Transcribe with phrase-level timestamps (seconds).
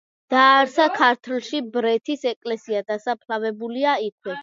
[0.33, 4.39] დააარსა ქართლში ბრეთის ეკლესია, დასაფლავებულია იქვე.